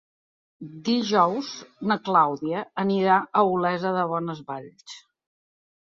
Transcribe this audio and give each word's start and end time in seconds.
Dijous 0.87 1.51
na 1.91 1.97
Clàudia 2.09 2.65
anirà 2.87 3.21
a 3.43 3.47
Olesa 3.53 3.95
de 3.99 4.07
Bonesvalls. 4.15 5.01